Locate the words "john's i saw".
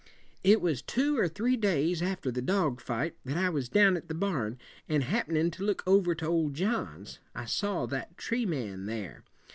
6.55-7.85